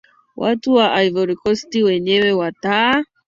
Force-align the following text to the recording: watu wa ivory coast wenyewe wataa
watu 0.35 0.73
wa 0.73 0.95
ivory 1.03 1.35
coast 1.35 1.75
wenyewe 1.75 2.31
wataa 2.31 3.03